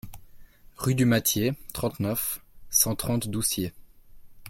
[0.77, 3.71] Rue du Mattier, trente-neuf, cent trente Doucier